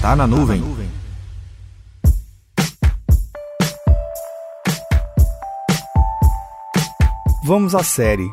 [0.00, 0.62] Tá na nuvem.
[7.44, 8.26] Vamos à série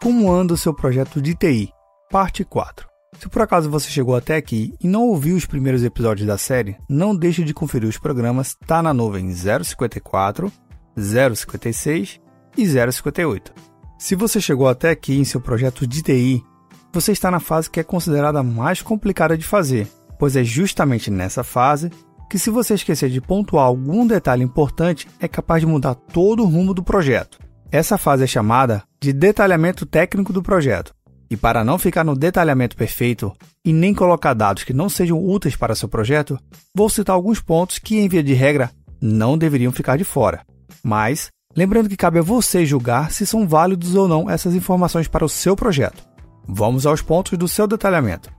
[0.00, 1.72] Como anda o seu projeto de TI?
[2.08, 2.86] Parte 4.
[3.18, 6.76] Se por acaso você chegou até aqui e não ouviu os primeiros episódios da série,
[6.88, 10.52] não deixe de conferir os programas Tá na Nuvem 054,
[10.96, 12.20] 056
[12.56, 13.52] e 058.
[13.98, 16.44] Se você chegou até aqui em seu projeto de TI,
[16.92, 21.44] você está na fase que é considerada mais complicada de fazer, pois é justamente nessa
[21.44, 21.90] fase
[22.28, 26.46] que, se você esquecer de pontuar algum detalhe importante, é capaz de mudar todo o
[26.46, 27.38] rumo do projeto.
[27.70, 30.94] Essa fase é chamada de detalhamento técnico do projeto.
[31.30, 33.32] E para não ficar no detalhamento perfeito
[33.64, 36.38] e nem colocar dados que não sejam úteis para seu projeto,
[36.74, 40.40] vou citar alguns pontos que, em via de regra, não deveriam ficar de fora.
[40.82, 45.24] Mas, lembrando que cabe a você julgar se são válidos ou não essas informações para
[45.24, 46.02] o seu projeto.
[46.46, 48.37] Vamos aos pontos do seu detalhamento.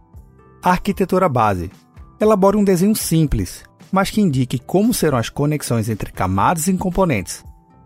[0.62, 1.72] Arquitetura base.
[2.20, 7.46] Elabore um desenho simples, mas que indique como serão as conexões entre camadas e componentes.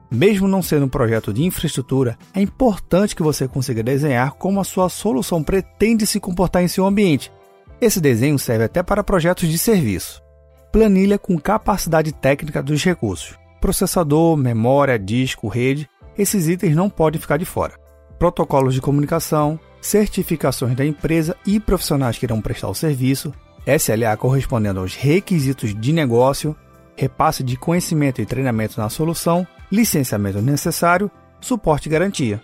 [0.10, 4.64] Mesmo não sendo um projeto de infraestrutura, é importante que você consiga desenhar como a
[4.64, 7.32] sua solução pretende se comportar em seu ambiente.
[7.80, 10.20] Esse desenho serve até para projetos de serviço.
[10.72, 13.38] Planilha com capacidade técnica dos recursos.
[13.62, 17.76] Processador, memória, disco, rede, esses itens não podem ficar de fora.
[18.18, 23.34] Protocolos de comunicação, certificações da empresa e profissionais que irão prestar o serviço,
[23.68, 26.56] SLA correspondendo aos requisitos de negócio,
[26.96, 32.42] repasse de conhecimento e treinamento na solução, licenciamento necessário, suporte e garantia.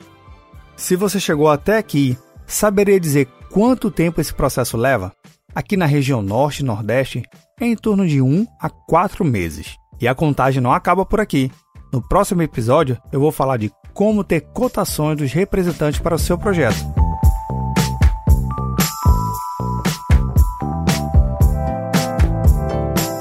[0.76, 5.14] Se você chegou até aqui, saberia dizer quanto tempo esse processo leva?
[5.56, 7.24] Aqui na região Norte e Nordeste,
[7.60, 9.76] é em torno de 1 a 4 meses.
[10.00, 11.52] E a contagem não acaba por aqui.
[11.92, 16.38] No próximo episódio, eu vou falar de como ter cotações dos representantes para o seu
[16.38, 17.09] projeto.